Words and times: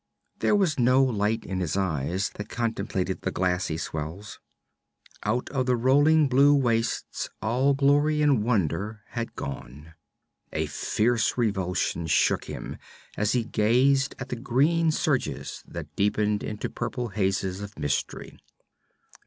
There 0.39 0.55
was 0.55 0.79
no 0.79 1.03
light 1.03 1.45
in 1.45 1.59
his 1.59 1.77
eyes 1.77 2.31
that 2.33 2.49
contemplated 2.49 3.21
the 3.21 3.29
glassy 3.29 3.77
swells. 3.77 4.39
Out 5.21 5.47
of 5.51 5.67
the 5.67 5.75
rolling 5.75 6.27
blue 6.27 6.55
wastes 6.55 7.29
all 7.39 7.75
glory 7.75 8.23
and 8.23 8.43
wonder 8.43 9.03
had 9.09 9.35
gone. 9.35 9.93
A 10.51 10.65
fierce 10.65 11.37
revulsion 11.37 12.07
shook 12.07 12.45
him 12.45 12.77
as 13.15 13.33
he 13.33 13.43
gazed 13.43 14.15
at 14.17 14.29
the 14.29 14.35
green 14.35 14.89
surges 14.89 15.63
that 15.67 15.95
deepened 15.95 16.41
into 16.41 16.67
purple 16.67 17.09
hazes 17.09 17.61
of 17.61 17.77
mystery. 17.77 18.39